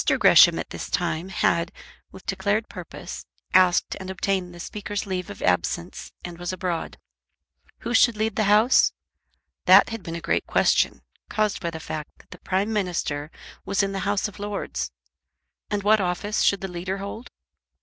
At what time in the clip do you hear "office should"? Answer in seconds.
16.01-16.61